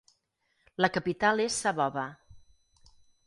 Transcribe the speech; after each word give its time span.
La 0.85 0.89
capital 0.95 1.45
és 1.45 1.59
Saboba. 1.65 2.07